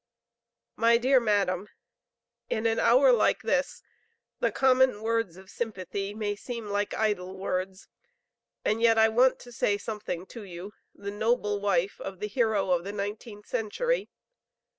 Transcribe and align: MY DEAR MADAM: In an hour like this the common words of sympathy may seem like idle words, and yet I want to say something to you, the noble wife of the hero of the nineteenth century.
MY 0.77 0.97
DEAR 0.97 1.19
MADAM: 1.19 1.69
In 2.49 2.65
an 2.65 2.79
hour 2.79 3.11
like 3.13 3.43
this 3.43 3.83
the 4.39 4.51
common 4.51 5.03
words 5.03 5.37
of 5.37 5.51
sympathy 5.51 6.11
may 6.15 6.35
seem 6.35 6.65
like 6.71 6.95
idle 6.95 7.37
words, 7.37 7.87
and 8.65 8.81
yet 8.81 8.97
I 8.97 9.09
want 9.09 9.37
to 9.41 9.51
say 9.51 9.77
something 9.77 10.25
to 10.25 10.41
you, 10.41 10.73
the 10.95 11.11
noble 11.11 11.59
wife 11.61 12.01
of 12.03 12.19
the 12.19 12.27
hero 12.27 12.71
of 12.71 12.83
the 12.83 12.91
nineteenth 12.93 13.45
century. 13.45 14.09